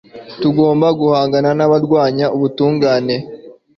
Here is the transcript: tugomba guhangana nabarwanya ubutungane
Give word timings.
tugomba 0.41 0.87
guhangana 0.99 1.49
nabarwanya 1.57 2.25
ubutungane 2.35 3.15